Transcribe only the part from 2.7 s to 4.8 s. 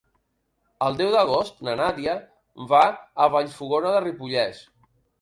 va a Vallfogona de Ripollès.